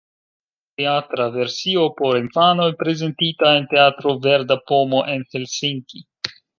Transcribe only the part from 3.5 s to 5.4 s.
en teatro Verda Pomo en